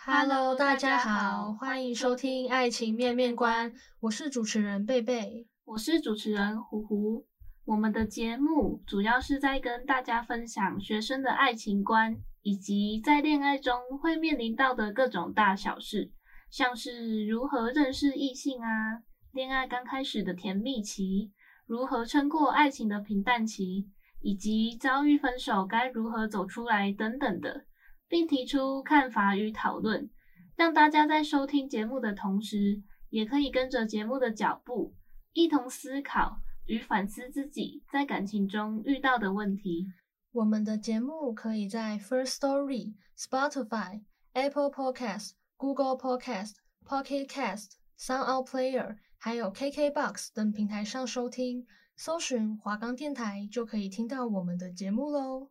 [0.00, 3.70] Hello，大家好，欢迎收听《爱情面面观》，
[4.00, 7.26] 我是主持人贝贝，我是主持人胡胡。
[7.64, 16.12] 我们的节目主要是在跟大家分享学生的爱情观，以及在恋爱中会面临到的各种大小事，
[16.48, 21.32] 像是如何认识异性啊，恋爱刚开始的甜蜜期，
[21.66, 23.88] 如何撑过爱情的平淡期，
[24.20, 27.64] 以及遭遇分手该如何走出来等等的。
[28.08, 30.10] 并提出看法与讨论，
[30.56, 34.94] 让大家在收听节目的同时，也可以跟着节目的脚步，
[35.32, 39.86] 一同思考与反思自己在感情中遇到的问题。
[40.32, 46.52] 我们的节目可以在 First Story、Spotify、Apple Podcast、Google Podcast、
[46.86, 55.50] Pocket Cast、SoundOut Player，还有 KKBox 等平台上收听，搜寻华冈电台就可以听到我们的节目喽。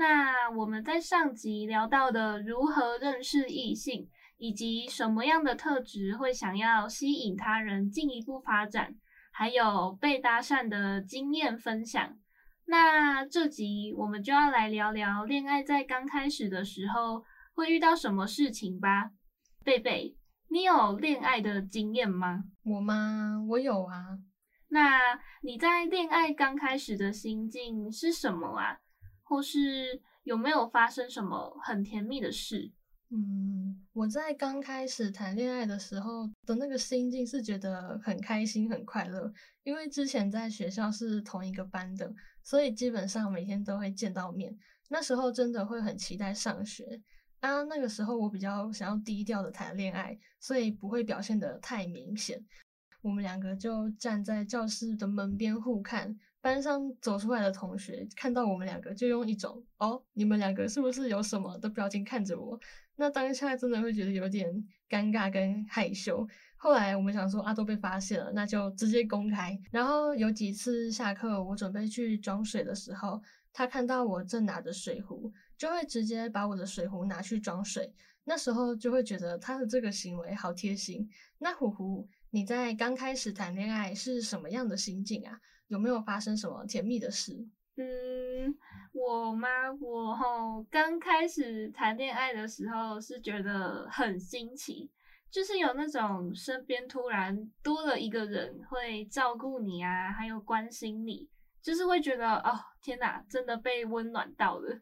[0.00, 8.94] 那我们在上集聊到的如何认识异性，以及什么样的特质会想要吸引他人进一步发展，
[9.30, 12.16] 还有被搭讪的经验分享。
[12.64, 19.10] 那这集我们就要来聊聊恋爱在刚开始的时候会遇到什么事情吧。
[19.62, 20.16] 贝贝，
[20.48, 22.44] 你有恋爱的经验吗？
[22.64, 23.44] 我吗？
[23.50, 24.16] 我有啊。
[24.68, 24.98] 那
[25.42, 28.78] 你在恋爱刚开始的心境是什么啊？
[29.30, 32.72] 或是有没有发生什么很甜蜜的事？
[33.10, 44.52] 嗯，我在刚开始谈恋爱的时候的那个心境是觉得很开心、很快乐，因为之前在学校是同一个班的，所以基本上每天都会见到面。
[44.88, 47.00] 那时候真的会很期待上学
[47.38, 47.62] 啊。
[47.62, 52.44] 那个时候我比较想要低调的谈恋爱，所以不会表现得太明显。
[53.00, 56.18] 我们两个就站在教室的门边互看。
[56.40, 62.58] 班上走出来的同学看到我们两个，就用一种“哦，你们两个是不是有什么”的表情看着我。
[62.96, 64.50] 那当下真的会觉得有点
[64.88, 66.26] 尴尬跟害羞。
[66.56, 69.58] 后来我们想说啊，都被发现了，那就直接公开。
[69.70, 73.22] 然后有几次下课，我准备去装水的时候，
[73.52, 77.94] 他看到我正拿着水壶，就会直接把我的水壶拿去装水。
[78.24, 81.08] 那时候就会觉得他的这个行为好贴心。
[81.38, 85.40] 那虎虎，你在刚开始谈恋爱是什么样的心境啊？
[85.70, 87.32] 有没有发生什么甜蜜的事？
[87.76, 88.52] 嗯，
[88.92, 89.48] 我吗？
[89.80, 94.90] 我齁刚开始谈恋爱的时候是觉得很新奇，
[95.30, 101.28] 就是有那种身边突然多了一个人会照顾你啊，还有关心你，
[101.62, 104.76] 就是会觉得哦，天哪，真的被温暖到了。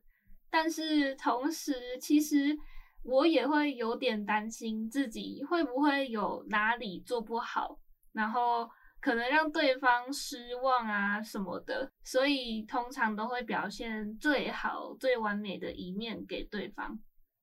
[0.50, 2.56] 但是同时，其实
[3.05, 7.78] 我也会有点担心自己会不会有哪里做不好，
[8.12, 8.70] 然后。
[9.00, 16.98] 可能让对方失望啊什么的，所以通常都会表现最好、最完美的一面给对方。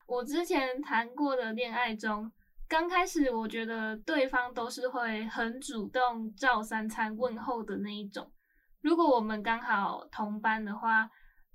[0.07, 2.31] 我之前谈过的恋爱中，
[2.67, 8.31] 刚开始我觉得对方都是会很主动照三餐问候的那一种。
[8.81, 11.09] 如果我们刚好同班的话，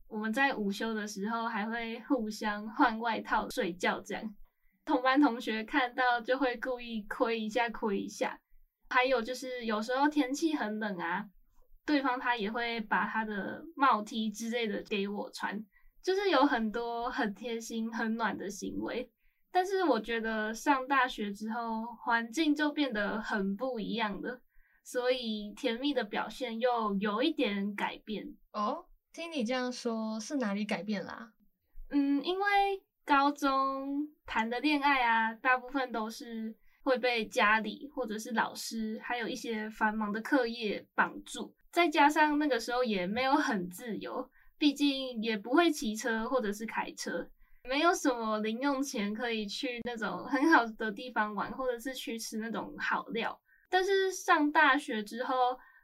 [0.08, 4.34] 我们在午休的时候还会互相换外套睡觉，这样
[4.84, 8.40] 同班同学看到就会故意亏一下、亏一下。
[8.90, 11.24] 还有就是，有时候天气很冷啊，
[11.86, 15.64] 对方他也会把他的帽 T 之类的给我穿，
[16.02, 19.08] 就是有很多很贴心、很暖的行为。
[19.52, 24.40] 但是我觉得上大学之后，环境就变得很不一样了，
[24.82, 28.36] 所以甜蜜的表现又有一点改变。
[28.52, 31.32] 哦，听你这样说，是哪里改变啦？
[31.90, 32.44] 嗯，因为
[33.04, 36.56] 高中谈的恋爱啊，大部分都是。
[36.82, 44.28] 会被家里或者是老师，还有一些繁忙的课业绑住，再加上那个时候也没有很自由，
[44.58, 47.28] 毕竟也不会骑车或者是开车，
[47.68, 53.38] 没有什么零用钱可以去那种很好的地方玩，或者是去吃那种好料。
[53.68, 55.34] 但是上大学之后，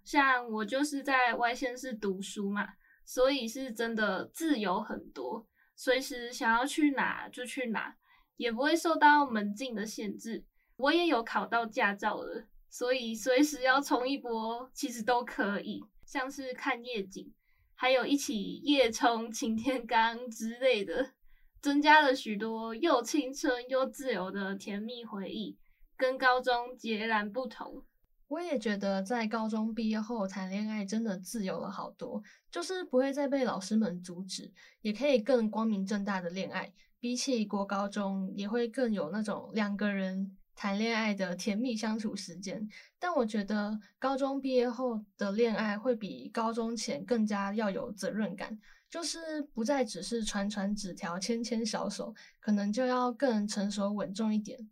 [0.03, 2.67] 像我就是在外县市读书嘛，
[3.05, 7.94] 所以是真的自由很多，随时想要去哪就去哪，
[8.37, 10.44] 也不会受到门禁的限制。
[10.76, 17.32] 我也有考到驾照了，所以随时要冲一波，其实都可以，像是看夜景，
[17.75, 21.12] 还有一起夜冲擎天岗之类的，
[21.61, 25.58] 增加了许多又青春又自由的甜蜜回忆。
[25.99, 27.82] 跟高中截然不同。
[28.29, 34.52] 我也觉得在高中毕业后谈恋爱真的自由了好多，就是不会再被老师们阻止，
[34.82, 36.70] 也可以更光明正大的恋爱。
[37.00, 42.69] 比起国高中，也会更有那种两个人谈恋爱的甜蜜相处时间。
[42.99, 48.58] 但我觉得高中毕业后的恋爱会比高中前更加要有责任感，
[48.91, 54.69] 就是不再只是传传纸条、牵牵小手，可能就要更成熟稳重一点。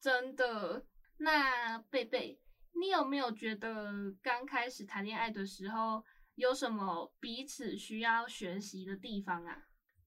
[0.00, 0.84] 真的，
[1.16, 2.38] 那贝贝。
[2.72, 6.04] 你有没有觉得刚开始谈恋爱的时候
[6.36, 9.66] 有什么彼此需要学习的地方啊？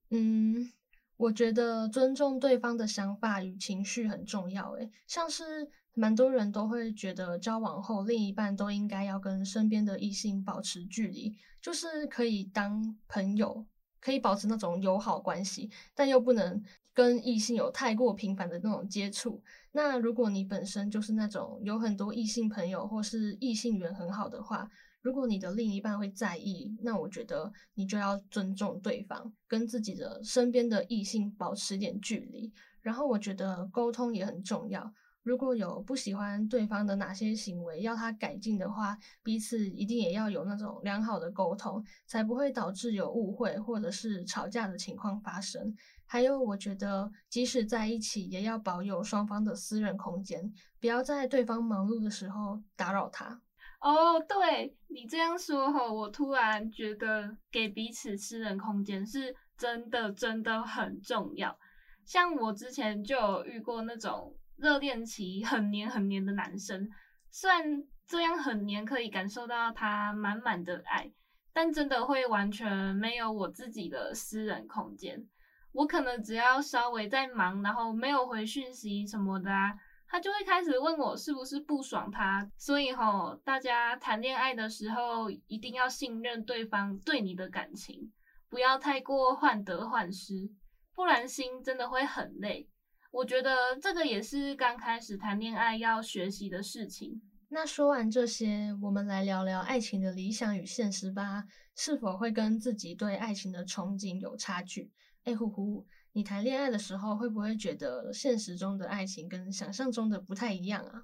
[0.10, 0.72] 嗯，
[1.18, 4.72] 我觉得尊重对方的想法与情绪很重要。
[4.72, 13.66] 诶，像是蛮多人都会觉得交往后另一半都应该要跟身边的异性保持距离，就是可以当朋友，
[14.00, 16.64] 可以保持那种友好关系，但又不能
[16.94, 19.42] 跟异性有太过频繁的那种接触。
[19.76, 24.70] 那如果你本身就是那种有很多异性朋友或是异性缘很好的话，
[25.02, 32.54] 如果你的另一半会在意，那我觉得你就要尊重对方，跟自己的身边的异性保持点距离。
[32.82, 34.94] 然后我觉得沟通也很重要，
[35.24, 45.74] 如果有不喜欢对方的哪些行为要他改进的话，彼此一定也要有那种良好的沟通，才不会导致有误会或者是吵架的情况发生。
[46.14, 53.42] 还有，我觉得即使在一起，也要保有双方的私人空间，不要在对方忙碌的时候打扰他。
[53.82, 61.58] 哦，对，你这样说吼，我突然觉得给彼此私人空间是真的真的很重要。
[62.06, 66.88] 像我之前就有遇过那种热恋期很黏很黏的男生，
[67.32, 71.12] 虽然这样很黏可以感受到他满满的爱，
[71.52, 75.26] 但真的会完全没有我自己的私人空间。
[75.74, 79.74] 我可能只要稍微在忙，然后没有回讯息什么的啊，
[80.08, 82.48] 他就会开始问我是不是不爽他。
[82.58, 88.12] 所以吼，大家谈恋爱的时候一定要信任对方对你的感情，
[88.50, 90.50] 不要太过患得患失，
[90.94, 92.70] 不然心真的会很累。
[93.12, 97.22] 我觉得这个也是刚开始谈恋爱要学习的事情。
[97.50, 101.44] 那说完这些，我们来聊聊爱情的理想与现实吧，
[101.76, 104.92] 是否会跟自己对爱情的憧憬有差距？
[105.24, 111.04] 哎，呼呼，你谈恋爱的时候会不会觉得现实中的爱情跟想象中的不太一样啊？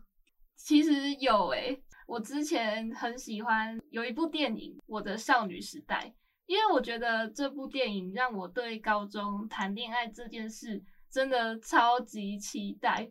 [0.57, 6.06] 其实有诶，我之前很喜欢有一部电影《我的少女时代》，
[6.48, 13.10] 因为我觉得这部电影让我对高中谈恋爱这件事真的超级期待。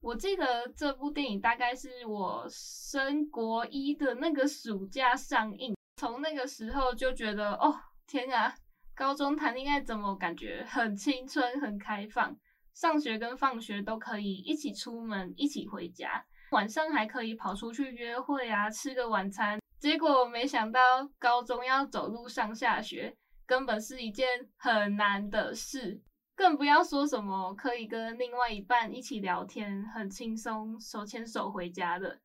[0.00, 8.54] 我记得这部电影大概是我升国一的那个暑假上映，从那个时候就觉得，哦，天啊！
[8.96, 12.34] 高中谈恋爱怎么感觉很青春、很开放？
[12.72, 19.60] 上学跟放学都可以一起出门、一起回家，晚上还可以跑出去约会啊，吃个晚餐。
[19.78, 20.80] 结果没想到
[21.18, 23.14] 高中要走路上下学，
[23.44, 24.26] 根本是一件
[24.56, 26.00] 很难的事，
[26.34, 32.18] 更不要说什么可以跟另外一半一起聊天，很轻松手牵手回家的。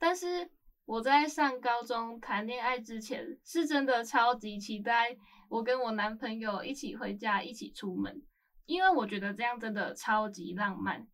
[0.00, 0.50] 但是
[0.84, 5.16] 我在上高中谈恋爱之前，是真的超级期待。
[5.48, 8.22] 我跟我男朋友一起回家，一起出门，
[8.66, 11.06] 因为我觉得这样真的超级浪漫。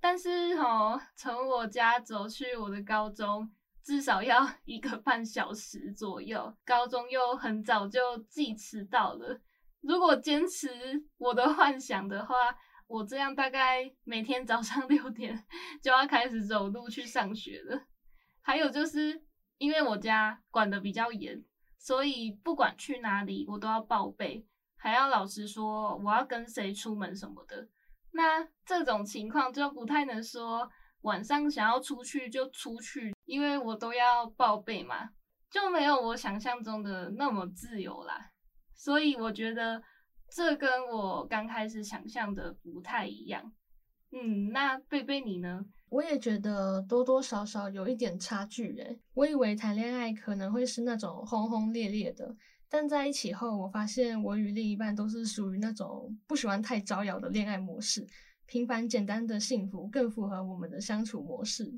[0.00, 3.50] 但是哦，从我家走去我的高中
[3.82, 9.40] 至少要 一个半小时左右，高中又很早就记迟到了。
[9.80, 10.68] 如果坚持
[11.18, 12.34] 我的幻想的话，
[12.86, 15.44] 我这样大概每天早上 六点
[15.82, 17.82] 就要开始走路去上学了。
[18.40, 19.22] 还有就是
[19.58, 21.42] 因为我家管得比较严。
[21.84, 24.42] 所以不管去哪里，我都要报备，
[24.78, 27.68] 还要老实说我要跟谁出门什么的。
[28.12, 30.66] 那这种情况就不太能说
[31.02, 35.10] 晚上想要出去就出去，因为我都要报备嘛，
[35.50, 38.30] 就没有我想象中的那么自由啦。
[38.74, 39.82] 所以我觉得
[40.34, 43.52] 这跟我刚开始想象的不太一样。
[44.10, 45.62] 嗯，那贝贝你呢？
[45.94, 52.34] 我也觉得多多少少有一点差距诶，我以为谈恋爱可能会是那种轰轰烈烈的，
[52.68, 58.04] 但在一起后，我发现我与另一半都是属于那种不喜欢太招摇的恋爱模式，
[58.44, 61.72] 平凡简单的幸福更符合我们的相处模式。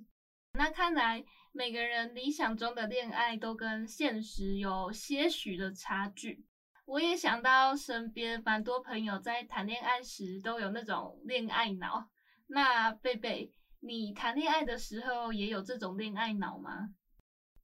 [0.54, 6.42] 那看来每个人理想中的恋爱都跟现实有些许的差距。
[6.86, 12.08] 我也想到身边蛮多朋友在谈恋爱时都有那种恋爱脑，
[12.46, 13.52] 那贝贝。
[13.86, 16.90] 你谈恋爱的时候也有这种恋爱脑吗？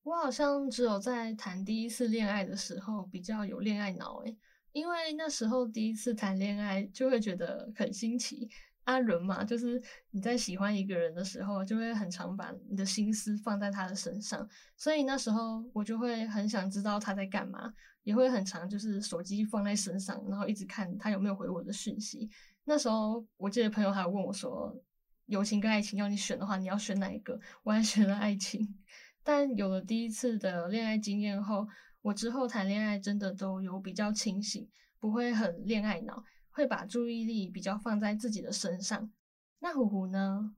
[0.05, 4.37] 我好像只有在谈第一次恋爱的时候比较有恋爱脑诶，
[4.71, 8.49] 因为那时候第一次谈恋爱就会觉得很新奇，
[8.85, 17.73] 阿伦嘛，就是你在喜欢一个人的时候，就会很常把你的心思放在他的身上，所以那时候我就会很想知道他在干嘛，
[18.05, 22.31] 也会很常就是手机放在身上，然后一直看他有没有回我的讯息。
[22.65, 24.73] 那时候我记得朋友还问我说，
[25.27, 27.41] 友情跟爱情要你选的话，你要选哪一个？
[27.63, 28.79] 我还选了爱情，
[29.23, 31.67] 但有了第一次的恋爱经验后，
[32.03, 36.25] 我之后谈恋爱真的都有比较清醒，不会很恋爱脑。
[36.55, 39.11] 会把注意力比较放在自己的身上。
[39.61, 40.55] 那虎虎呢？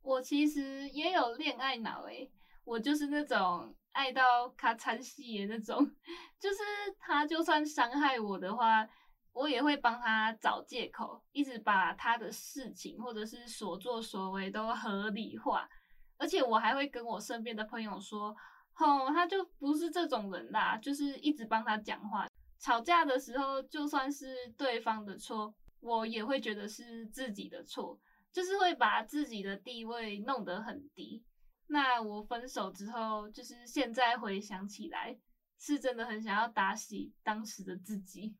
[0.00, 2.30] 我其实也有恋爱脑诶，
[2.64, 5.84] 我就是那种爱到卡惨死的那种，
[6.40, 6.56] 就是
[6.98, 8.88] 他就算伤害我的话，
[9.38, 15.68] 我也会帮他找借口，一直把他的事情或者是所作所为都合理化，
[16.16, 18.34] 而且我还会跟我身边的朋友说，
[18.80, 22.26] 哦，他就不是这种人啦，就是一直帮他讲话。
[22.58, 27.96] 吵架的时候，就算是对方的错，我也会觉得是自己的错，
[28.32, 31.22] 就是会把自己的地位弄得很低。
[31.68, 35.16] 那我分手之后，就是现在回想起来，
[35.60, 38.34] 是真的很想要打洗当时的自己。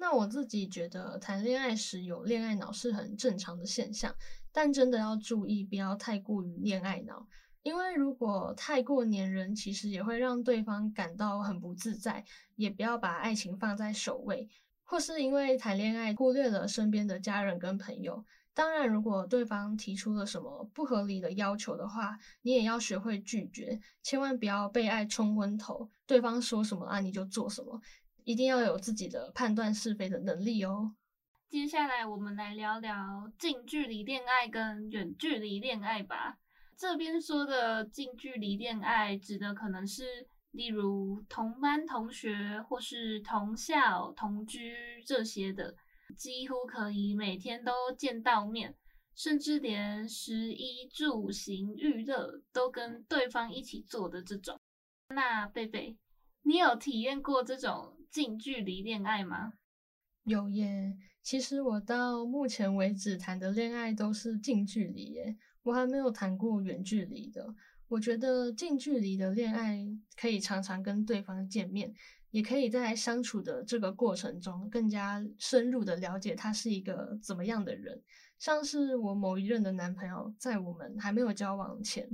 [0.00, 4.14] 那我自己觉得，谈恋爱时有恋爱脑是很正常的现象，
[4.50, 7.28] 但真的要注意，不要太过于恋爱脑。
[7.62, 12.24] 因为如果太过黏人，其实也会让对方感到很不自在。
[12.56, 14.48] 也不要把爱情放在首位，
[14.84, 18.24] 或是因为谈恋爱忽略了身边的家人跟朋友。
[18.52, 25.88] 当然，如果对方提出了什么不合理的要求的话，你也要学会拒绝，千万不要被爱冲昏头。
[26.06, 27.80] 对方说什么啊，你就做什么，
[28.24, 30.94] 一定要有自己的判断是非的能力哦。
[31.48, 36.38] 接下来，我们来聊聊近距离恋爱跟远距离恋爱吧。
[36.76, 45.74] 这边说的近距离恋爱，指的可能是例如同班同学或是同校同居这些的，
[46.16, 48.74] 几乎可以每天都见到面，
[49.14, 54.58] 甚至连食衣住行娱乐都跟对方一起做的这种。
[55.08, 55.98] 那贝贝，
[56.42, 59.54] 你有体验过这种近距离恋爱吗？
[60.24, 65.36] 有耶，其实我到目前为止谈的恋爱都是近距离耶。
[65.62, 67.54] 我还没有谈过远距离的，
[67.88, 71.92] 我觉得近距离的恋爱可以常常跟对方见面，
[72.30, 78.02] 也可以在相处的这个过程中更加深入的了解他是一个怎么样的人。
[78.38, 82.08] 像是我某一任的男朋友，在我们还没有交往前，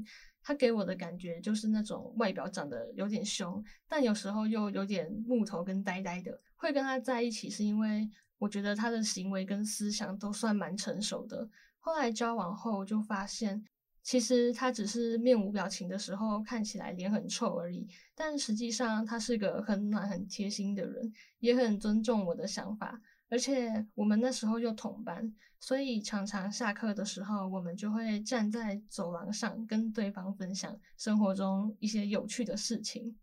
[0.46, 6.40] 他给我的感觉就是那种外表长得有点凶，但有时候又有点木头跟呆呆的。
[6.54, 11.48] 会跟他在一起是因为我觉得他的行为跟思想都算蛮成熟的。
[11.80, 13.64] 后来交往后，就发现
[14.04, 17.84] 其实他只是面无表情的时候看起来脸很臭而已，
[18.14, 23.00] 但实际上他是个很暖、很贴心的人，也很尊重我的想法。
[23.28, 33.18] 而且我们那时候又同班，所以常常下课的时候，我们就会站在走廊上跟对方分享生活中一些有趣的事情。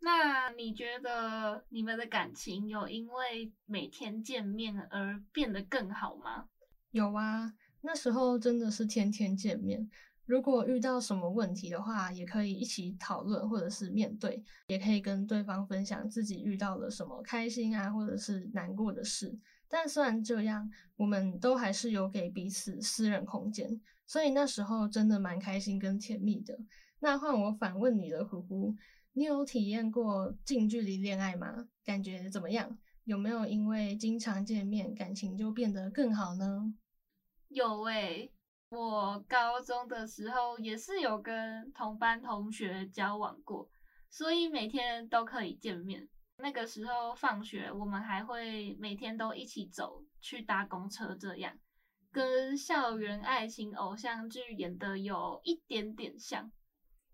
[0.00, 6.48] 那你觉得你们的感情有因为每天见面而变得更好吗？
[6.90, 7.54] 有啊。
[7.80, 9.88] 那时候真的是天天见面，
[10.28, 19.38] 如果遇到什么问题的话，也可以一起讨论或者是面对，也可以跟对方分享自己遇到了什么开心啊或者是难过的事。
[19.70, 26.58] 但虽然这样，我们都还是有给彼此私人空间，所以那时候真的蛮开心跟甜蜜的。
[27.00, 28.76] 那换我反问你了，虎虎，
[29.14, 31.66] 你有体验过近距离恋爱吗？
[31.82, 32.76] 感觉怎么样？
[33.04, 36.74] 有没有因为经常见面，感情就变得更好呢？
[37.48, 38.30] 有诶、
[38.70, 43.68] 我高中的时候也是有跟同班同学交往过，
[44.10, 46.08] 所以每天都可以见面。
[46.36, 51.58] 那个时候放学，我们还会每天都一起走去搭公车，这样
[52.12, 56.52] 跟校园爱情偶像剧演的有一点点像。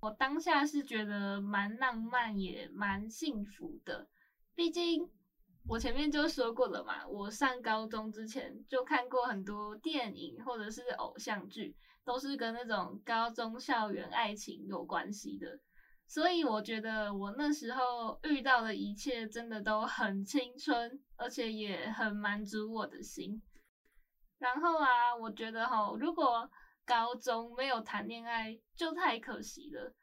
[0.01, 4.09] 我当下是觉得蛮浪漫，也蛮幸福的，
[4.55, 5.09] 毕竟。
[5.67, 15.59] 我前面就说过了嘛，我上高中之前就看过很多电影或者是偶像剧，都是跟那种高中校园爱情有关系的，
[16.07, 23.43] 所以我觉得我那时候遇到的一切真的都很青春，而且也很满足我的心。
[24.39, 26.51] 然后啊，我觉得哈，如果
[26.85, 29.95] 高中没有谈恋爱就太可惜了，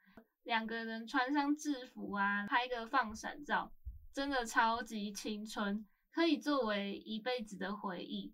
[0.42, 3.72] 两个人穿上制服啊，拍个放闪照。
[4.12, 8.32] 真的超级青春，可以作为一辈子的回忆。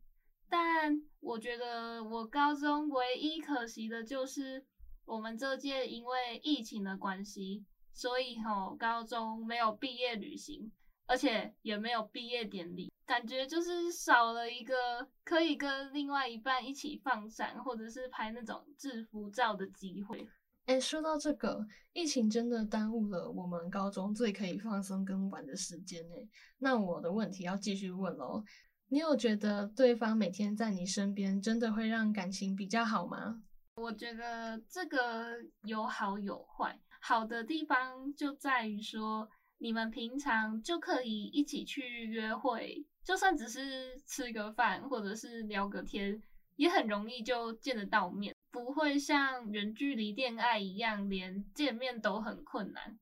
[0.48, 4.66] 但我觉得我高中唯一可惜的就是，
[5.04, 10.72] 我们这届因为疫情的关系，所以吼高中没有毕业旅行，
[11.06, 12.92] 而且也没有毕业典礼。
[13.06, 20.28] 感觉就是少了一个可以跟另外一半一起放闪，或者是拍那种制服照的机会。
[20.68, 26.14] 哎，说到这个，疫情真的耽误了我们高中最可以放松跟玩的时间呢。
[26.58, 28.44] 那我的问题要继续问喽，
[28.88, 33.42] 你有觉得对方每天在你身边，真的会让感情比较好吗？
[33.76, 36.78] 我觉得这个有好有坏。
[37.00, 46.22] 好的地方就在于说，你们平常就可以一起去约会，就算只是吃个饭或者是聊个天，
[46.56, 48.34] 也很容易就见得到面。
[48.58, 52.98] 不会像远距离恋爱一样，连见面都很困难。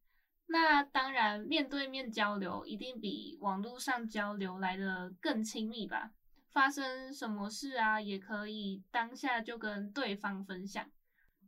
[0.48, 6.10] 那当然，面对面交流一定比网络上交流来的更亲密吧？
[6.52, 10.86] 发生什么事啊，也可以当下就跟对方分享。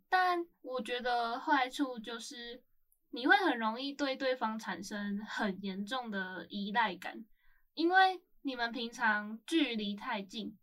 [0.08, 2.62] 但我觉得坏处就是，
[3.10, 7.26] 你会很容易对对方产生很严重的依赖感，
[7.74, 10.56] 因为你们平常距离太近。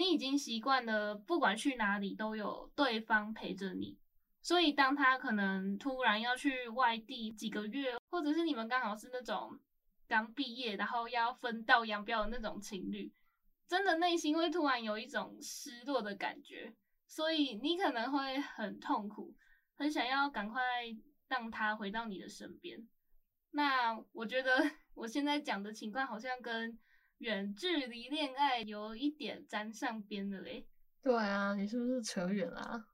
[0.00, 3.98] 你已经习惯了，不管去哪里都有对方陪着你，
[4.40, 9.60] 所以当他可能突然要去外地几个月，或者是你们刚好是那种
[10.08, 13.12] 刚毕业然后要分道扬镳的那种情侣，
[13.68, 16.74] 真的内心会突然有一种失落的感觉，
[17.06, 19.34] 所以你可能会很痛苦，
[19.76, 20.62] 很想要赶快
[21.28, 22.88] 让他回到你的身边。
[23.50, 24.62] 那我觉得
[24.94, 26.78] 我现在讲的情况好像跟
[27.20, 30.66] 远距离恋爱有一点沾上边的嘞。
[31.02, 32.86] 对啊，你是不是扯远了？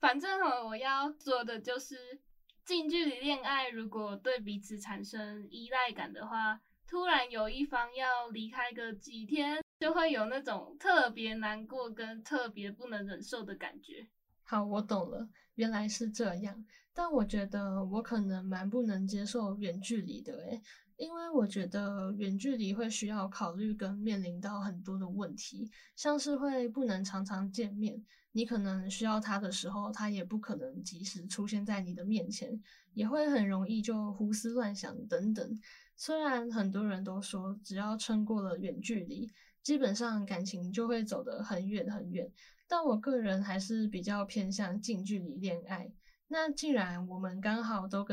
[0.00, 2.20] 反正我要说的就是，
[2.64, 14.08] 近距离恋爱如果对彼此产生依赖感的话，突然有一方要离开个几天，就会有那种特别难过跟特别不能忍受的感觉。
[14.42, 16.66] 好，我懂了，原来是这样。
[16.92, 20.60] 但我觉得我可能蛮不能接受远距离的诶。
[21.00, 32.60] 因为我觉得远距离会需要考虑跟面临到很多的问题，像是会不能常常见面，你可能需要他的时候，他也不可能及时出现在你的面前，
[32.92, 35.58] 也会很容易就胡思乱想等等。
[35.96, 39.32] 虽然很多人都说，只要撑过了远距离，
[39.62, 42.30] 基本上感情就会走得很远很远，
[42.68, 45.90] 但我个人还是比较偏向近距离恋爱。
[46.32, 48.04] 那既然我们刚好都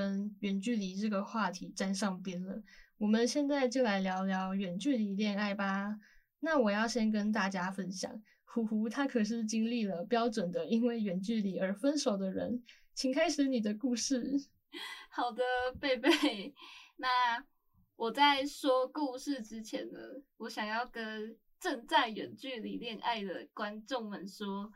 [0.47, 2.63] 远距离这个话题沾上边了，
[2.97, 5.99] 我们现在就来聊聊远距离恋爱吧。
[6.39, 14.23] 那我要先跟大家分享，虎虎他可是经历了标准的因为远距离而分手的人，请开始你的故事。
[15.11, 15.43] 好的，
[15.81, 16.09] 贝贝。
[16.95, 17.45] 那
[17.97, 19.99] 我在说故事之前呢，
[20.37, 24.71] 我想要跟正在远距离恋爱的观众们说。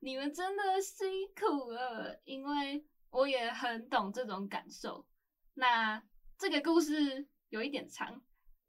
[0.00, 5.06] 你们真的辛苦了，因为我也很懂这种感受。
[5.54, 6.02] 那
[6.36, 8.22] 这个故事有一点长，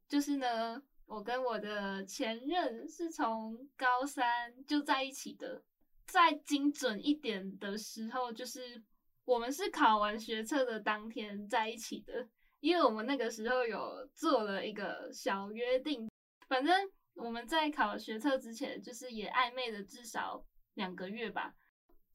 [0.08, 5.64] 就是呢，我跟我的前任是从高三就在一起的。
[6.08, 8.84] 再精准一点的时候，就是
[9.26, 16.10] 我们是考完学测的当天在一起的，因为我们那个时候有做了一个小约定，
[16.48, 20.46] 反正我们在考学测之前，就是也暧昧了至少。
[20.76, 21.56] 两个月吧，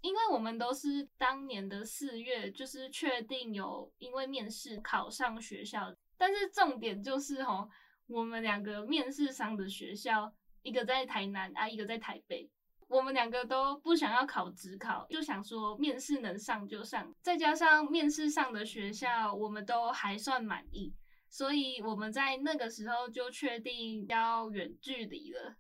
[0.03, 7.69] 因为我们都是当年的四月，就是确定有因为面试考上学校，但是重点就是吼，
[8.07, 10.33] 我们两个面试上的学校，
[10.63, 12.51] 一个在台南啊，一个在台北，
[12.89, 20.95] 我们两个都不想要考职考，就想说面试能上就上，再加上面试上的学校我们都还算满意，
[21.29, 25.57] 所以我们在那个时候就确定要远距离了。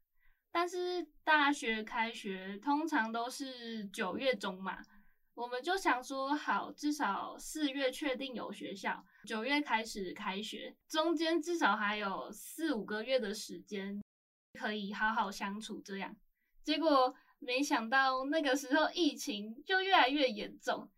[0.52, 4.78] 但是大学开学通常都是九月中嘛，
[5.34, 14.02] 我们就想说好，至少四月确定有学校，九月开始开学，中间至少还有四五个月的时间
[14.58, 15.80] 可以好好相处。
[15.80, 16.14] 这样，
[16.64, 20.90] 结果没想到那个时候疫情就越来越严重，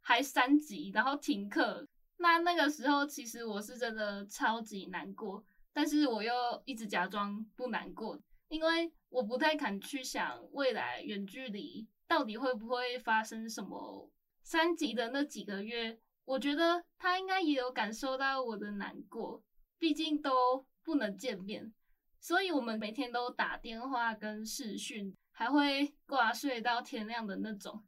[0.00, 1.86] 还三级，然后停课。
[2.18, 6.32] 那那个时候其实我是真的超级难过，但是我又
[6.64, 8.18] 一直假装不难过。
[8.48, 14.10] 因为我不太敢去想未来远距离到底会不会发生什么。
[14.42, 19.42] 三级的那几个月，我觉得他应该也有感受到我的难过，
[19.78, 21.72] 毕竟都不能见面，
[22.18, 27.84] 所以我们每天都打电话跟视讯，还会挂睡到天亮的那种。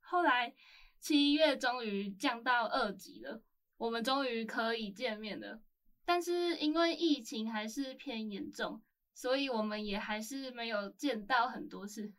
[0.00, 0.54] 后来
[1.00, 3.42] 七月终于降到二级了，
[3.76, 5.60] 我们终于可以见面了，
[6.04, 8.82] 但是因为疫情还是偏严重。
[9.18, 12.12] 所以我们也还是没有见到很多次，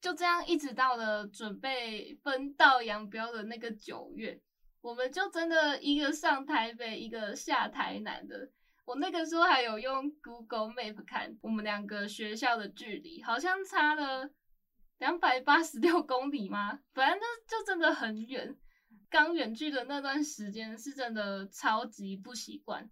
[0.00, 4.40] 就这样一直到了准备分道扬镳的那个九月，
[4.80, 8.48] 我们就真的一个上台北，一个下台南的。
[8.84, 14.30] 我那个时候还有用 Google Map 看我们两个学校的距离，好像差了
[14.98, 16.78] 两百八十六公里吗？
[16.94, 18.56] 反正就就真的很远。
[19.08, 22.88] 刚远距的那段时间是真的超级不习惯，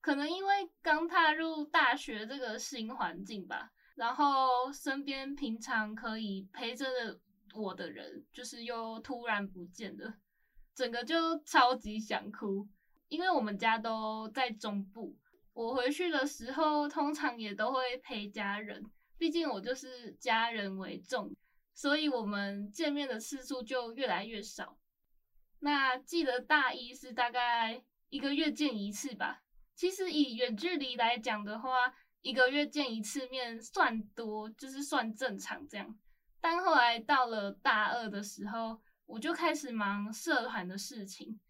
[0.00, 6.86] 可能因为刚踏入大学这个新环境吧，然后身边平常可以陪着
[7.54, 10.14] 我的人，就是又突然不见了，
[10.74, 12.66] 整个就超级想哭。
[13.08, 15.16] 因为我们家都在中部。
[15.52, 18.82] 我回去的时候，通常也都会陪家人，
[19.18, 21.34] 毕竟我就是家人为重，
[21.74, 24.78] 所以我们见面的次数就越来越少。
[25.58, 29.42] 那记得大一是大概一个月见一次吧。
[29.80, 31.90] 其实以远距离来讲的话，
[32.20, 35.98] 一个月见一次面算多，就是算正常这样。
[36.38, 41.40] 但后来到了大二的时候，我就开始忙社团的事情，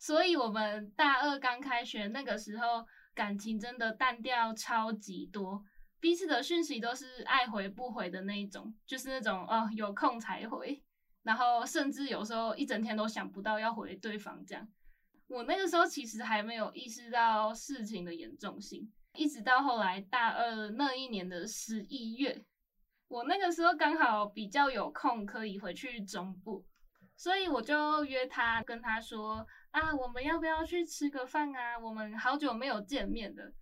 [0.00, 2.84] 所以我们大二刚开学那个时候。
[3.12, 5.62] 感情真的淡掉超级多，
[6.00, 10.82] 彼此的讯息都是爱回不回的那一种，就是那种哦有空才回，
[11.22, 14.66] 然后甚至有时候一整天都想不到要回对方这样。
[15.30, 22.44] 我那个时候其实还没有意识到事情的严重性，一直到后来大二那一年的十一月，
[23.06, 26.64] 我那个时候刚好比较有空可以回去中部，
[27.16, 29.46] 所以我就约他跟他说。
[29.70, 31.78] 啊，我们要不要去吃个饭啊？
[31.78, 33.52] 我们好久没有见面了。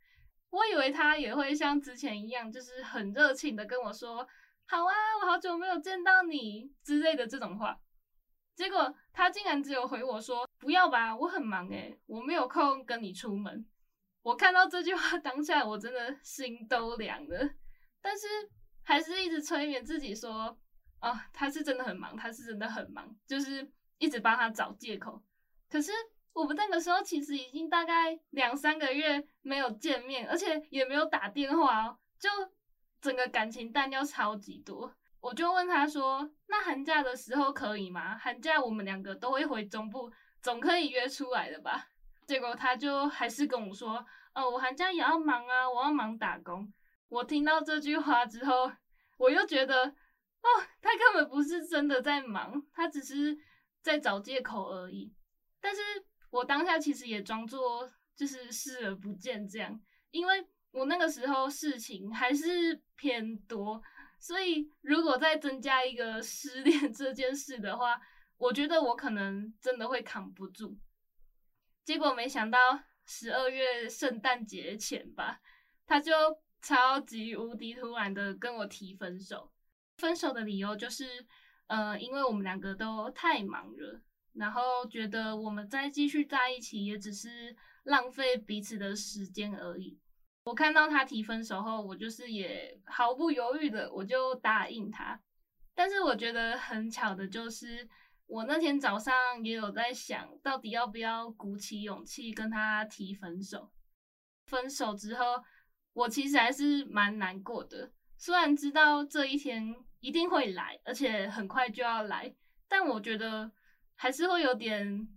[0.48, 4.26] 我以为他也会像之前一样，就是很热情的跟我说
[4.64, 7.78] ：“好啊，我好久没有见到你”之类的这种话。
[8.58, 13.64] 结果他竟然只有回我说：“不要吧，我很忙诶，我没有空跟你出门。”
[14.20, 17.50] 我看到这句话 当下，我真的心都凉了。
[18.02, 18.26] 但是
[18.82, 20.58] 还是一直催眠自己说
[20.98, 25.22] ：“啊，他是真的很忙，他是真的很忙。”就是一直帮他找借口。
[25.70, 25.92] 可是
[26.32, 32.28] 我们那个时候其实已经大概两三个月没有见面，而且也没有打电话哦，就
[33.00, 34.92] 整个感情淡掉超级多。
[35.20, 38.16] 我就问他说：“那寒假的时候可以吗？
[38.16, 41.88] 寒假我们两个都会回中部，总可以约出来的吧？”
[42.26, 44.04] 结果他就还是跟我说
[44.34, 46.72] ：“哦，我寒假也要忙啊，我要忙打工。”
[47.08, 48.70] 我听到这句话之后，
[49.16, 50.48] 我又觉得，哦，
[50.82, 53.36] 他根本不是真的在忙，他只是
[53.82, 55.12] 在找借口而已。
[55.60, 55.80] 但是
[56.30, 63.82] 我当下其实也装作就是视而不见这样，因为我那个时候事情还是偏多，
[64.18, 68.00] 所以如果再增加一个失恋这件事的话，
[68.36, 70.78] 我觉得我可能真的会扛不住。
[71.84, 72.58] 结果没想到
[73.06, 75.40] 十二月圣诞节前吧，
[75.86, 76.12] 他就
[76.60, 79.50] 超级无敌突然的跟我提分手，
[79.96, 81.26] 分手的理由就是，
[81.68, 84.02] 呃，因为我们两个都太忙了。
[84.34, 89.98] 然后觉得我们再继续在一起也只是浪费彼此的时间而已。
[90.48, 95.20] 我看到他提分手后，我就是也毫不犹豫的我就答应他。
[95.74, 97.86] 但是我觉得很巧的就是，
[98.26, 103.70] 我那天早上也有在想到底要不要鼓起勇气跟他提分手。
[104.46, 105.24] 分手之后，
[105.92, 107.92] 我其实还是蛮难过的。
[108.16, 112.34] 虽然知道这一天一定会来，而且很快就要来，
[112.66, 113.52] 但我觉得。
[114.00, 115.08] 还是会有点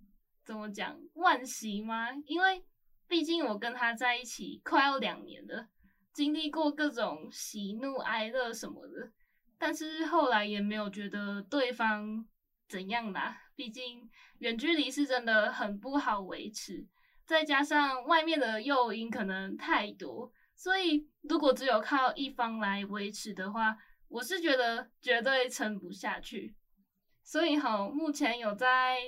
[0.43, 2.07] 怎么讲惋惜吗？
[2.25, 2.65] 因为
[3.12, 5.67] 毕竟我跟他在一起快要两年了，
[6.13, 9.12] 经历过各种喜怒哀乐什么的，
[9.60, 12.26] 但是后来也没有觉得对方
[12.69, 13.38] 怎样啦。
[13.54, 16.88] 毕竟远距离是真的很不好维持，
[17.26, 23.76] 再加上外面的诱因可能太多，所以如果只有靠一方来维持的话，
[24.08, 26.56] 我是觉得绝对撑不下去。
[27.24, 29.00] 所以好，目前有在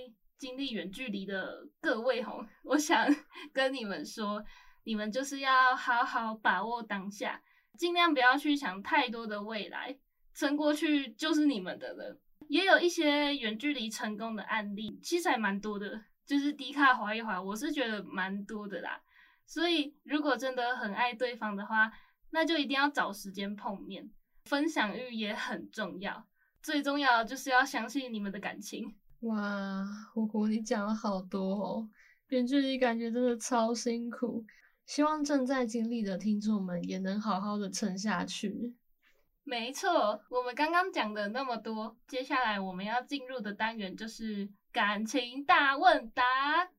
[0.44, 3.08] 经历远距离的各位吼， 我想
[3.54, 4.44] 跟你们说，
[4.84, 7.42] 你们就是要好好把握当下，
[7.78, 9.98] 尽量不要去想太多的未来，
[10.34, 12.20] 撑过去就是你们的了。
[12.50, 19.02] 也有一些远距离成功的案例，其实还蛮多的，就是低卡滑一滑，我是觉得蛮多的啦。
[19.46, 21.90] 所以如果真的很爱对方的话，
[22.32, 24.12] 那就一定要找时间碰面，
[24.44, 26.28] 分享欲也很重要。
[26.62, 28.94] 最重要的就是要相信你们的感情。
[29.24, 31.90] 哇，虎虎，你讲了好多哦，
[32.28, 34.46] 远距离感觉真的超辛苦。
[34.86, 38.76] 希望正在经历的听众们也能好好的撑下去。
[39.46, 46.24] 没错，我们刚刚讲的那么多，接下来我们要进入的单元就是感情大问答。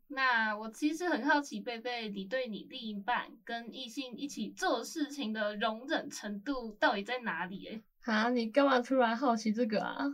[0.09, 7.66] 那我其实很好奇，贝贝，你对你另一半跟异性一起做事情的容忍程度到底在哪里？
[7.66, 10.04] 诶啊，你干嘛突然好奇这个啊？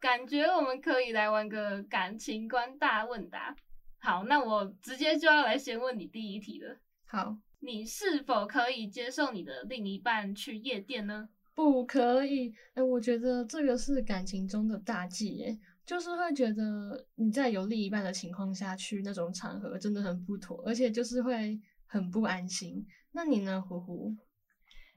[0.00, 3.54] 感觉我们可以来玩个感情观大问答。
[3.98, 6.76] 好，那我直接就要来先问你第一题了。
[7.06, 11.28] 好，你是否可以接受你的另一半去夜店呢？
[11.54, 12.50] 不可以。
[12.74, 22.84] 哎、欸，我觉得这个是感情中的大忌，哎，就是会觉得你在有另一半的情况下去那种场合真的很不妥，而且就是会很不安心。
[23.12, 24.14] 那你呢，呼呼？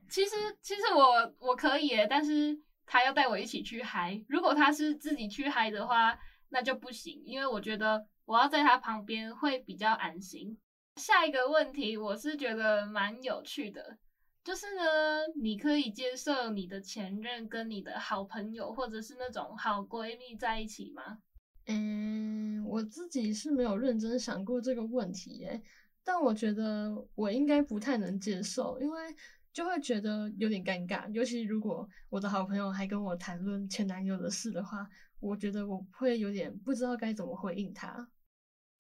[0.10, 0.32] 其实，
[0.62, 2.58] 其实我我可以耶，但是
[2.88, 4.24] 他要带我一起去嗨。
[4.30, 6.18] 如果他是自己去嗨的话，
[6.50, 10.58] 那就不行，因为我觉得我要在他旁边会比较安心。
[10.96, 13.98] 下一个问题，我是觉得蛮有趣的，
[14.44, 21.20] 就是呢，你可以接受你的前任跟你的好朋友或者是那种好闺蜜在一起吗？
[21.66, 25.62] 嗯，我自己是没有认真想过这个问题耶，
[26.06, 29.16] 但我觉得我应该不太能接受，因为。
[29.58, 34.88] 就会觉得有点尴尬，尤其如果我的好朋友还跟我谈论前男友的事的话，
[35.20, 38.08] 我觉得我会有点不知道该怎么回应他。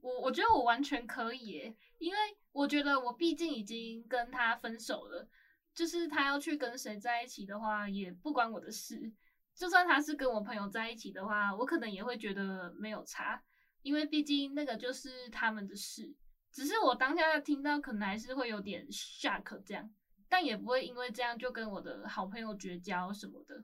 [0.02, 2.20] 我我觉得我完全可以，因为
[2.52, 5.28] 我觉得我毕竟已经跟他分手了，
[5.74, 9.12] 就是他要去跟谁在一起的话，也不关我的事。
[9.56, 13.42] 就算他是跟我朋友在一起的话，我可能也会觉得没有差，
[13.82, 16.14] 因为毕竟那个就是他们的事。
[16.52, 19.90] 只是我当下听到，可能还是会有点吓客这样。
[20.30, 23.64] 但也不会因为这样就跟我的好朋友绝交什么的。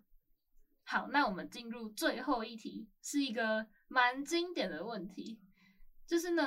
[0.86, 5.40] 好，那我们进入最后一题，是一个蛮经典的问题，
[6.06, 6.46] 就是呢，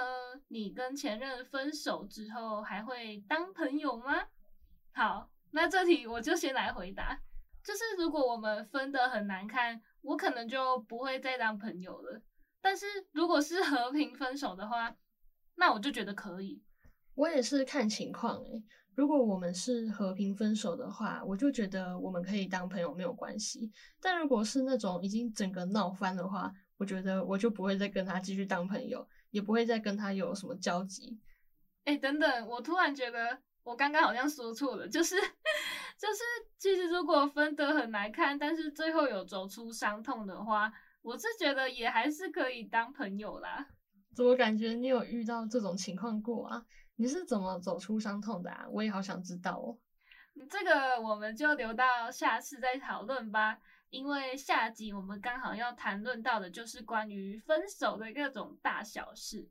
[0.49, 4.29] 你跟前任分手之后还会当朋友吗？
[4.93, 7.19] 好，那这题我就先来回答，
[7.65, 12.23] 就是如果我们分得很难看，我可能就不会再当朋友了。
[12.61, 14.95] 但是如果是和平分手的话，
[15.55, 16.63] 那我就觉得可以。
[17.15, 18.63] 我也是看情况诶。
[18.97, 23.71] 如果我们是和平分手的话，我就觉得我们可以当朋友没有关系。
[24.01, 31.21] 但如果是那种已经整个闹翻的话，我觉得我就不会再跟他继续当朋友，也不会再跟他有什么交集。
[31.85, 35.15] 哎、欸，等等，我突然觉得我刚刚好像说错了，就是
[36.01, 36.23] 就是，
[36.59, 43.69] 其实如果分得很难看，但是最后有走出伤痛的话，我是觉得也还是可以当朋友啦。
[44.15, 46.65] 怎么感觉你有遇到这种情况过啊？
[46.97, 48.67] 你是怎么走出伤痛的啊？
[48.71, 49.79] 我也好想知道哦。
[50.51, 53.59] 这个我们就留到下次再讨论吧，
[53.91, 59.49] 因为下集我们刚好要谈论到的就是关于分手的各种大小事。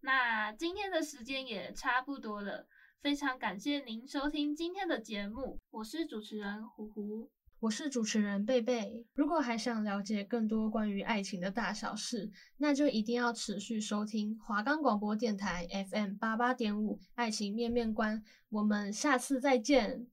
[0.00, 2.66] 那今天的时间也差不多了，
[3.00, 7.30] 非常感谢您收听今天的节目，我是主持人胡胡。
[7.60, 9.04] 我是主持人贝贝。
[9.12, 18.18] 如果还想了解更多关于爱情的大小事，那就一定要持续收听华冈广播电台 FM 八八点五《爱情面面观》。
[18.48, 20.06] 我们下次再见。